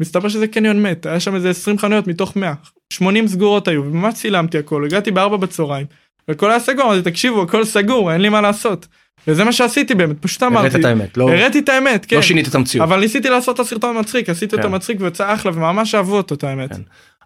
[0.00, 2.54] מסתבר שזה קניון מת היה שם איזה 20 חנויות מתוך 100
[2.92, 5.86] 80 סגורות היו וממש צילמתי הכל הגעתי בארבע בצהריים.
[6.28, 8.86] והכל היה סגור אמרתי תקשיבו הכל סגור אין לי מה לעשות.
[9.26, 10.66] וזה מה שעשיתי באמת פשוט אמרתי.
[10.66, 11.16] הראית את האמת.
[11.16, 12.16] לא הראיתי את האמת כן.
[12.16, 12.88] לא שינית את המציאות.
[12.88, 14.74] אבל ניסיתי לעשות את הסרטון מצחיק עשיתי אותו כן.
[14.74, 16.72] מצחיק ויצא אחלה וממש אהבו אותו את האמת.
[16.72, 16.82] כן.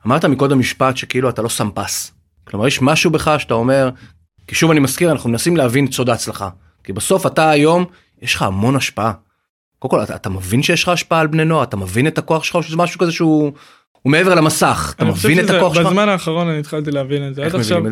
[0.07, 2.13] אמרת מקודם משפט שכאילו אתה לא שם פס.
[2.45, 3.91] כלומר יש משהו בך שאתה אומר,
[4.47, 6.49] כי שוב אני מזכיר אנחנו מנסים להבין את סוד ההצלחה.
[6.85, 7.85] כי בסוף אתה היום
[8.23, 9.13] יש לך המון השפעה.
[9.83, 12.45] קודם כל אתה, אתה מבין שיש לך השפעה על בני נוער אתה מבין את הכוח
[12.45, 13.53] שלך או שזה משהו כזה שהוא
[13.92, 15.87] הוא מעבר למסך אתה מבין את הכוח שלך.
[15.87, 17.45] בזמן האחרון אני התחלתי להבין את זה.
[17.45, 17.83] עד עכשיו?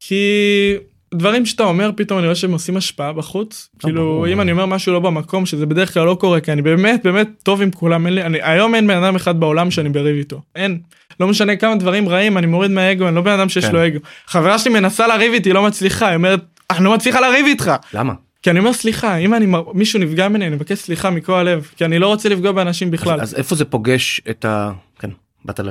[0.00, 0.74] כי
[1.14, 4.28] דברים שאתה אומר פתאום אני רואה שהם עושים השפעה בחוץ כאילו ברור.
[4.28, 7.28] אם אני אומר משהו לא במקום שזה בדרך כלל לא קורה כי אני באמת באמת
[7.42, 10.42] טוב עם כולם אין לי אני היום אין בן אדם אחד בעולם שאני בריב איתו
[10.56, 10.80] אין
[11.20, 13.72] לא משנה כמה דברים רעים אני מוריד מהאגו אני לא בן אדם שיש כן.
[13.72, 17.46] לו אגו חברה שלי מנסה לריב איתי לא מצליחה היא אומרת אני לא מצליחה לריב
[17.46, 18.12] איתך למה?
[18.42, 21.84] כי אני אומר סליחה אם אני מישהו נפגע ממני אני מבקש סליחה מכל הלב כי
[21.84, 23.20] אני לא רוצה לפגוע באנשים בכלל.
[23.20, 24.72] אז, אז איפה זה פוגש את ה...
[24.98, 25.10] כן,
[25.44, 25.70] באת ל...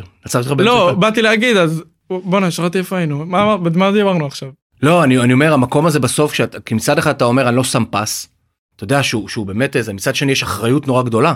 [0.58, 0.94] לא.
[1.00, 4.50] באתי להגיד אז בואנה שכחתי איפה היינו מה במה דיברנו עכשיו.
[4.84, 7.64] לא אני, אני אומר המקום הזה בסוף שאתה כי מצד אחד אתה אומר אני לא
[7.64, 8.30] שם פס.
[8.76, 11.34] אתה יודע שהוא, שהוא באמת איזה מצד שני יש אחריות נורא גדולה.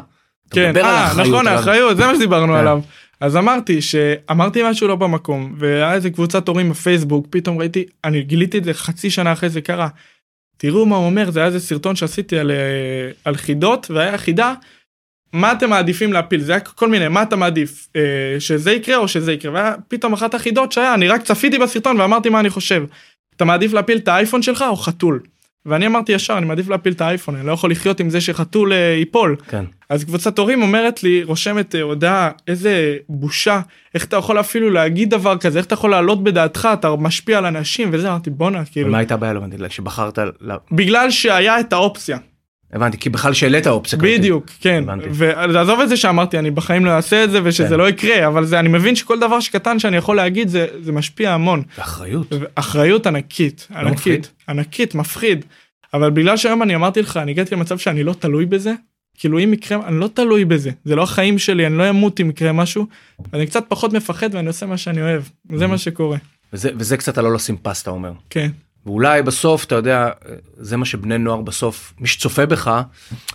[0.49, 2.59] כן, אה, נכון, אבל- האחריות, זה מה שדיברנו כן.
[2.59, 2.79] עליו.
[3.19, 8.57] אז אמרתי שאמרתי משהו לא במקום, והיה איזה קבוצת הורים בפייסבוק, פתאום ראיתי, אני גיליתי
[8.57, 9.87] את זה חצי שנה אחרי זה קרה.
[10.57, 14.53] תראו מה הוא אומר, זה היה איזה סרטון שעשיתי על, אה, על חידות, והיה חידה,
[15.33, 19.07] מה אתם מעדיפים להפיל, זה היה כל מיני, מה אתה מעדיף, אה, שזה יקרה או
[19.07, 22.83] שזה יקרה, והיה פתאום אחת החידות שהיה, אני רק צפיתי בסרטון ואמרתי מה אני חושב.
[23.35, 25.19] אתה מעדיף להפיל את האייפון שלך או חתול?
[25.65, 28.73] ואני אמרתי ישר, אני מעדיף להפיל את האייפון, אני לא יכול לחיות עם זה שחתול
[28.73, 29.35] אה, ייפול.
[29.47, 29.65] כן.
[29.89, 33.61] אז קבוצת הורים אומרת לי, רושמת אה, הודעה, איזה בושה,
[33.95, 37.45] איך אתה יכול אפילו להגיד דבר כזה, איך אתה יכול להעלות בדעתך, אתה משפיע על
[37.45, 39.33] אנשים וזה, אמרתי בואנה, כאילו, ומה הייתה הבעיה?
[39.33, 40.19] לא הבנתי, שבחרת...
[40.19, 42.17] ל- בגלל שהיה את האופציה,
[42.73, 44.11] הבנתי, כי בכלל שהעלית אופציה כזאת.
[44.11, 45.05] בדיוק, כן, הבנתי.
[45.11, 47.73] ועזוב את זה שאמרתי, אני בחיים לא אעשה את זה ושזה כן.
[47.75, 51.33] לא יקרה, אבל זה, אני מבין שכל דבר שקטן שאני יכול להגיד זה, זה משפיע
[51.33, 52.33] המון, אחריות.
[52.55, 54.13] אחריות ענקית, לא מפחיד?
[54.13, 55.45] ענקית, ענקית, מפחיד,
[55.93, 58.73] אבל בגלל שהיום אני אמרתי לך, אני הגעתי למצב שאני לא תלוי בזה,
[59.17, 62.29] כאילו אם יקרה, אני לא תלוי בזה, זה לא החיים שלי, אני לא אמות אם
[62.29, 62.87] יקרה משהו,
[63.33, 65.23] אני קצת פחות מפחד ואני עושה מה שאני אוהב,
[65.55, 66.17] זה מה שקורה,
[66.53, 68.11] וזה, וזה קצת הלא לשים פס, אתה אומר.
[68.29, 68.49] כן,
[68.85, 70.09] ואולי בסוף, אתה יודע,
[70.57, 72.81] זה מה שבני נוער בסוף, מי שצופה בך,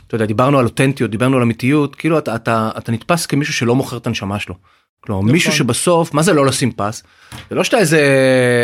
[0.07, 3.75] אתה יודע, דיברנו על אותנטיות, דיברנו על אמיתיות, כאילו אתה, אתה, אתה נתפס כמישהו שלא
[3.75, 4.55] מוכר את הנשמה שלו.
[5.01, 5.33] כלומר, נכון.
[5.33, 7.03] מישהו שבסוף, מה זה לא לשים פס?
[7.51, 8.01] זה לא שאתה איזה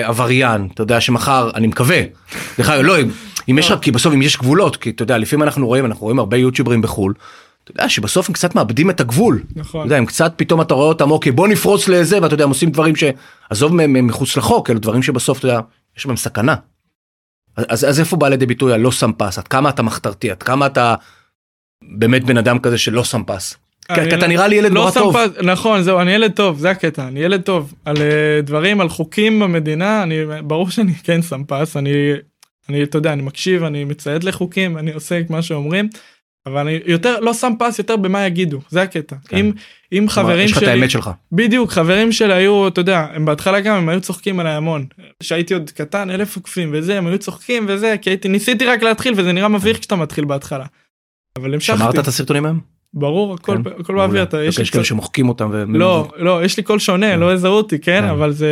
[0.04, 2.00] עבריין, אתה יודע, שמחר, אני מקווה,
[2.58, 3.10] דרך אגב, לא, אם,
[3.50, 6.02] אם יש לך, כי בסוף אם יש גבולות, כי אתה יודע, לפעמים אנחנו רואים, אנחנו
[6.02, 7.14] רואים הרבה יוטיוברים בחו"ל,
[7.64, 9.42] אתה יודע שבסוף הם קצת מאבדים את הגבול.
[9.52, 12.44] אתה נכון, יודע, הם קצת פתאום אתה רואה אותם, אוקיי, בוא נפרוץ לזה, ואתה יודע,
[12.44, 15.60] הם עושים דברים שעזוב מחוץ לחוק, אלו דברים שבסוף, אתה יודע,
[15.98, 16.54] יש בהם סכנה.
[17.56, 19.38] אז, אז איפה בא לידי ביטוי הלא שם פס?
[19.38, 20.30] עד כמה אתה מחתרתי?
[20.30, 20.94] עד כמה אתה
[21.82, 23.56] באמת בן אדם כזה שלא שם פס?
[23.94, 25.16] כי אתה נראה לי ילד לא נורא טוב.
[25.16, 28.88] פס- נכון זהו אני ילד טוב זה הקטע אני ילד טוב על אה, דברים על
[28.88, 31.92] חוקים במדינה אני ברור שאני כן שם פס אני
[32.68, 35.88] אני אתה יודע אני מקשיב אני מציית לחוקים אני עושה את מה שאומרים.
[36.46, 39.36] אבל אני יותר לא שם פס יותר במה יגידו זה הקטע כן.
[39.36, 39.52] אם
[39.92, 41.10] אם חברים יש לך את שלי האמת שלך.
[41.32, 44.86] בדיוק חברים שלי היו אתה יודע הם בהתחלה גם הם היו צוחקים עליי המון
[45.22, 49.14] שהייתי עוד קטן אלף עוקבים וזה הם היו צוחקים וזה כי הייתי ניסיתי רק להתחיל
[49.16, 50.64] וזה נראה מביך כשאתה מתחיל בהתחלה.
[51.38, 52.60] אבל המשכתי שמרת את הסרטונים היום?
[52.94, 53.70] ברור הכל כן?
[53.80, 55.50] הכל באוויר אתה יש לי יש כאלה קצת- שמוחקים אותם.
[55.52, 57.20] ו- לא לא יש לי קול שונה כן.
[57.20, 58.08] לא יזהו אותי כן כן.
[58.08, 58.48] אבל זה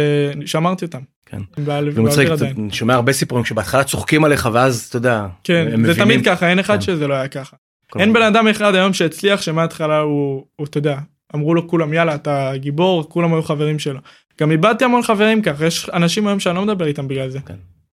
[0.46, 1.00] שמרתי אותם.
[1.26, 1.40] כן.
[2.56, 5.26] אני שומע הרבה סיפורים שבהתחלה צוחקים עליך ואז אתה יודע.
[5.44, 5.94] כן זה.
[5.94, 6.80] תמיד ככה אין אחד כן.
[6.80, 7.56] שזה לא היה ככה.
[8.00, 10.98] אין בן אדם אחד היום שהצליח שמההתחלה הוא הוא, אתה יודע
[11.34, 14.00] אמרו לו כולם יאללה אתה גיבור כולם היו חברים שלו.
[14.40, 17.38] גם איבדתי המון חברים ככה יש אנשים היום שאני לא מדבר איתם בגלל זה.
[17.46, 17.54] כן.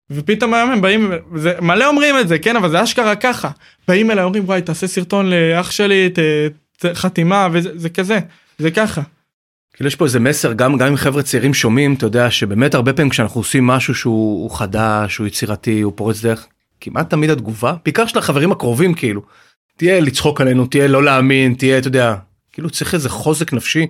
[0.09, 3.49] ופתאום היום הם באים זה מלא אומרים את זה כן אבל זה אשכרה ככה
[3.87, 6.19] באים אליי אומרים וואי תעשה סרטון לאח שלי ת,
[6.79, 8.19] ת, חתימה וזה זה כזה
[8.57, 9.01] זה ככה.
[9.73, 12.93] כאילו יש פה איזה מסר גם גם אם חבר'ה צעירים שומעים אתה יודע שבאמת הרבה
[12.93, 16.47] פעמים כשאנחנו עושים משהו שהוא הוא חדש הוא יצירתי הוא פורץ דרך
[16.81, 19.21] כמעט תמיד התגובה בעיקר של החברים הקרובים כאילו
[19.77, 22.15] תהיה לצחוק עלינו תהיה לא להאמין תהיה אתה יודע
[22.51, 23.87] כאילו צריך איזה חוזק נפשי.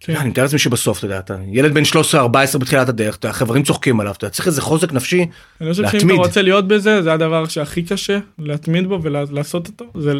[0.00, 0.16] כן.
[0.16, 3.36] אני מתאר לעצמי שבסוף אתה יודע אתה ילד בן 13 14 בתחילת הדרך אתה יודע,
[3.36, 5.26] החברים צוחקים עליו אתה צריך איזה חוזק נפשי
[5.60, 6.10] אני חושב שאם.
[6.10, 10.12] אתה רוצה להיות בזה זה הדבר שהכי קשה להתמיד בו ולעשות אותו זה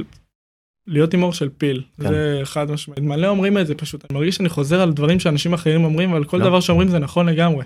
[0.87, 2.09] להיות עם אור של פיל כן.
[2.09, 5.53] זה חד משמעית מלא אומרים את זה פשוט אני מרגיש שאני חוזר על דברים שאנשים
[5.53, 6.45] אחרים אומרים אבל כל לא.
[6.45, 7.65] דבר שאומרים זה נכון לגמרי.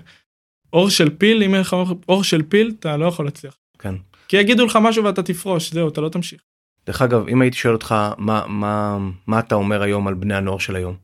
[0.73, 1.75] אור של פיל אם אין לך
[2.09, 3.57] אור של פיל אתה לא יכול להצליח.
[3.79, 3.95] כן.
[4.27, 6.41] כי יגידו לך משהו ואתה תפרוש זהו אתה לא תמשיך.
[6.87, 8.97] דרך אגב, אם הייתי שואל אותך מה, מה,
[9.27, 10.95] מה אתה אומר היום על בני הנוער של היום?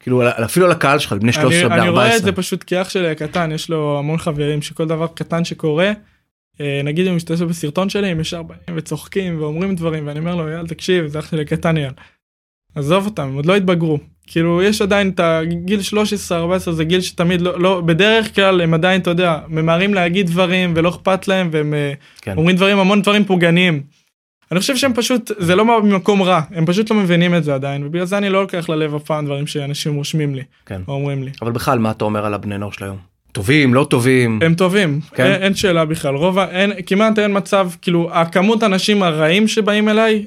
[0.00, 2.24] כאילו על- אפילו על הקהל שלך, בני 13, אני, בני אני רואה את 14.
[2.30, 5.92] זה פשוט כי אח שלי הקטן יש לו המון חברים שכל דבר קטן שקורה.
[6.60, 10.48] אה, נגיד אם משתתף בסרטון שלי הם ישר באים וצוחקים ואומרים דברים ואני אומר לו
[10.48, 11.92] יאללה תקשיב זה אח שלי הקטן יאללה.
[12.74, 17.00] עזוב אותם הם עוד לא התבגרו כאילו יש עדיין את הגיל 13 14 זה גיל
[17.00, 21.48] שתמיד לא, לא בדרך כלל הם עדיין אתה יודע ממהרים להגיד דברים ולא אכפת להם
[21.52, 22.36] והם אה, כן.
[22.36, 23.82] אומרים דברים המון דברים פוגעניים.
[24.52, 27.86] אני חושב שהם פשוט זה לא ממקום רע הם פשוט לא מבינים את זה עדיין
[27.86, 30.80] ובגלל זה אני לא לוקח ללב אף פעם דברים שאנשים רושמים לי כן.
[30.88, 31.30] או אומרים לי.
[31.42, 32.96] אבל בכלל, מה אתה אומר על הבני נוער של היום?
[33.32, 34.38] טובים, לא טובים?
[34.42, 35.24] הם טובים כן?
[35.24, 40.26] אין, אין שאלה בכלל רוב אין כמעט אין מצב כאילו הכמות האנשים הרעים שבאים אליי.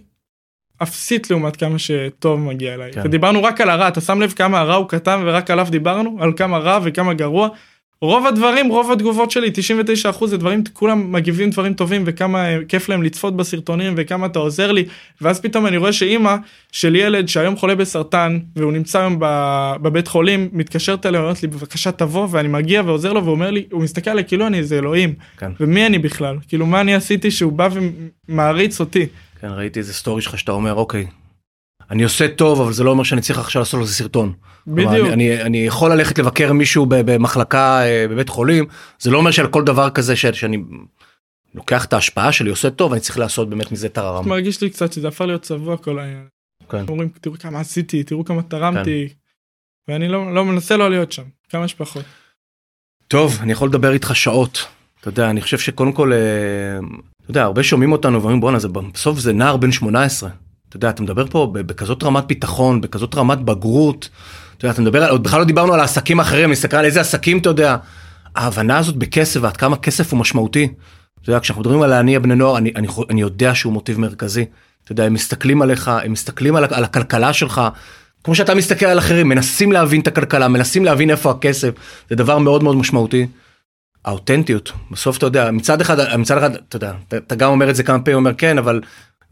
[0.83, 3.01] אפסית לעומת כמה שטוב מגיע אליי כן.
[3.03, 6.33] ודיברנו רק על הרע אתה שם לב כמה הרע הוא קטן ורק עליו דיברנו על
[6.37, 7.49] כמה רע וכמה גרוע.
[8.03, 9.51] רוב הדברים רוב התגובות שלי
[10.19, 14.39] 99% זה דברים כולם מגיבים דברים טובים וכמה אה, כיף להם לצפות בסרטונים וכמה אתה
[14.39, 14.85] עוזר לי.
[15.21, 16.35] ואז פתאום אני רואה שאימא
[16.71, 19.17] של ילד שהיום חולה בסרטן והוא נמצא היום
[19.81, 23.81] בבית חולים מתקשרת אליי אומרת לי בבקשה תבוא ואני מגיע ועוזר לו ואומר לי הוא
[23.83, 25.13] מסתכל עליי כאילו אני איזה אלוהים.
[25.37, 25.51] כן.
[25.59, 26.37] ומי אני בכלל?
[26.47, 27.69] כאילו מה אני עשיתי שהוא בא
[28.27, 29.05] ומעריץ אותי?
[29.41, 31.05] כן, ראיתי איזה סטורי שלך שאתה אומר, אוקיי,
[31.91, 34.33] אני עושה טוב, אבל זה לא אומר שאני צריך עכשיו לעשות לזה סרטון.
[34.67, 38.65] בדיוק אני, אני, אני יכול ללכת לבקר מישהו במחלקה אה, בבית חולים,
[38.99, 40.57] זה לא אומר שעל כל דבר כזה ש, שאני
[41.55, 44.29] לוקח את ההשפעה שלי, עושה טוב, אני צריך לעשות באמת מזה טררם.
[44.29, 46.27] מרגיש לי קצת שזה הפך להיות צבוע כל העניין.
[46.69, 46.85] כן.
[46.89, 49.09] אומרים תראו כמה עשיתי תראו כמה תרמתי
[49.87, 52.03] ואני לא לא מנסה לא להיות שם כמה שפחות.
[53.07, 54.67] טוב, אני יכול לדבר איתך שעות.
[54.99, 56.17] אתה יודע, אני חושב שקודם כל, אה,
[57.21, 60.29] אתה יודע, הרבה שומעים אותנו ואומרים, בואנה, זה בסוף זה נער בן 18.
[60.71, 64.09] אתה יודע, אתה מדבר פה בכזאת רמת ביטחון, בכזאת רמת בגרות.
[64.57, 67.01] אתה יודע, אתה מדבר, עוד בכלל לא דיברנו על העסקים האחרים, אני מסתכל על איזה
[67.01, 67.77] עסקים, אתה יודע.
[68.35, 70.67] ההבנה הזאת בכסף ועד כמה כסף הוא משמעותי.
[71.21, 74.45] אתה יודע, כשאנחנו מדברים על להניע בני נוער, אני, אני, אני יודע שהוא מוטיב מרכזי.
[74.83, 77.61] אתה יודע, הם מסתכלים עליך, הם מסתכלים על, על הכלכלה שלך,
[78.23, 81.69] כמו שאתה מסתכל על אחרים, מנסים להבין את הכלכלה, מנסים להבין איפה הכסף,
[82.09, 83.27] זה דבר מאוד מאוד משמעותי.
[84.05, 87.83] האותנטיות, בסוף אתה יודע, מצד אחד, מצד אחד, אתה יודע, אתה גם אומר את זה
[87.83, 88.81] כמה פעמים, אומר כן, אבל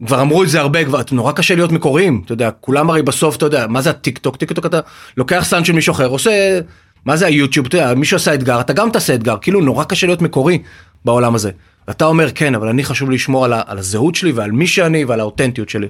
[0.06, 3.36] כבר אמרו את זה הרבה, כבר נורא קשה להיות מקוריים, אתה יודע, כולם הרי בסוף,
[3.36, 4.80] אתה יודע, מה זה הטיק טוק, טיק טוק אתה
[5.16, 6.60] לוקח סאנד של מישהו אחר, עושה,
[7.04, 10.06] מה זה היוטיוב, אתה יודע, מישהו עשה אתגר, אתה גם תעשה אתגר, כאילו נורא קשה
[10.06, 10.58] להיות מקורי
[11.04, 11.50] בעולם הזה.
[11.90, 15.04] אתה אומר כן, אבל אני חשוב לשמור על, ה, על הזהות שלי ועל מי שאני
[15.04, 15.88] ועל האותנטיות שלי.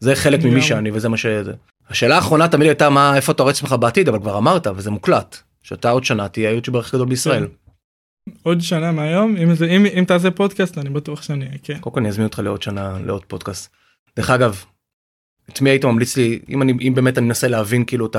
[0.00, 0.62] זה חלק ממי.
[0.62, 1.52] שאני וזה מה שזה.
[1.90, 5.36] השאלה האחרונה תמיד הייתה מה, איפה אתה רואה עצמך בעתיד, אבל כבר אמרת וזה מוקלט,
[5.62, 7.46] שאתה עוד שנה תהיה היוטיובר הכי גדול בישראל.
[8.42, 11.78] עוד שנה מהיום אם זה אם אם תעשה פודקאסט אני בטוח שאני אהיה כן.
[11.78, 13.70] קודם כל אני אזמין אותך לעוד שנה לעוד פודקאסט.
[14.16, 14.64] דרך אגב,
[15.50, 18.16] את מי היית ממליץ לי אם אני אם באמת אני מנסה להבין כאילו את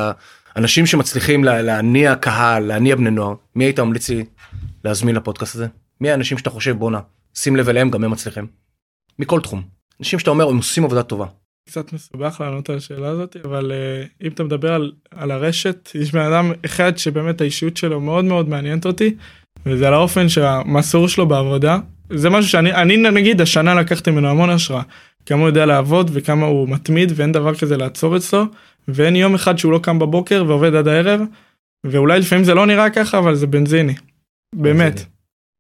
[0.56, 4.26] האנשים שמצליחים לה, להניע קהל להניע בני נוער מי היית ממליץ לי
[4.84, 5.68] להזמין לפודקאסט הזה
[6.02, 7.00] מי האנשים שאתה חושב בואנה
[7.36, 8.48] שים לב אליהם גם הם מצליחים.
[9.20, 9.64] מכל תחום
[10.00, 11.26] אנשים שאתה אומר הם עושים עבודה טובה.
[11.70, 16.12] קצת מסובך לענות על השאלה הזאת אבל uh, אם אתה מדבר על, על הרשת יש
[16.12, 19.16] בן אדם אחד שבאמת האישיות שלו מאוד מאוד מעניינת אותי
[19.66, 21.78] וזה על האופן שהמסור שלו בעבודה
[22.10, 24.82] זה משהו שאני אני נגיד השנה לקחתי ממנו המון השראה.
[25.26, 28.44] כמה הוא יודע לעבוד וכמה הוא מתמיד ואין דבר כזה לעצור אצלו
[28.88, 31.22] ואין יום אחד שהוא לא קם בבוקר ועובד עד הערב
[31.84, 33.96] ואולי לפעמים זה לא נראה ככה אבל זה בנזיני.
[34.56, 35.06] באמת.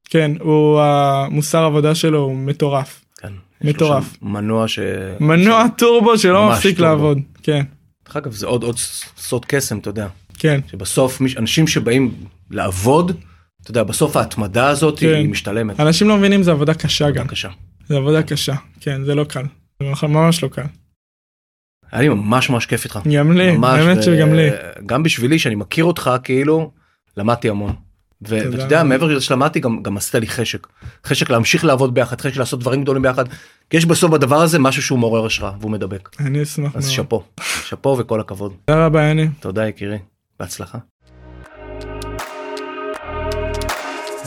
[0.10, 3.06] כן הוא המוסר עבודה שלו הוא מטורף.
[3.17, 4.17] כן, מטורף.
[4.21, 4.79] מנוע ש...
[5.19, 6.91] מנוע טורבו שלא מפסיק טורבו.
[6.91, 7.63] לעבוד כן.
[8.06, 8.77] דרך אגב זה עוד עוד
[9.17, 10.08] סוד קסם אתה יודע.
[10.38, 10.60] כן.
[10.71, 12.12] שבסוף אנשים שבאים
[12.51, 13.17] לעבוד
[13.63, 15.08] אתה יודע בסוף ההתמדה הזאת כן.
[15.08, 15.80] היא משתלמת.
[15.80, 17.49] אנשים לא מבינים זה עבודה קשה גם בבקשה.
[17.88, 19.43] זה עבודה קשה כן זה לא קל
[19.80, 20.62] זה ממש לא קל
[21.91, 22.99] היה לי ממש ממש כיף איתך.
[23.13, 24.49] גם לי באמת ו- שגם לי
[24.86, 26.71] גם בשבילי שאני מכיר אותך כאילו
[27.17, 27.76] למדתי המון.
[28.21, 28.84] ואתה יודע.
[28.84, 30.67] מעבר לזה שלמדתי גם גם עשית לי חשק.
[31.06, 33.26] חשק להמשיך לעבוד ביחד חשק לעשות דברים גדולים ביחד.
[33.69, 36.10] כי יש בסוף בדבר הזה משהו שהוא מעורר השראה והוא מדבק.
[36.19, 37.23] אני אשמח אז מאוד שאפו.
[37.65, 38.54] שאפו וכל הכבוד.
[38.65, 39.97] תודה רבה יני תודה יקירי.
[40.39, 40.78] בהצלחה.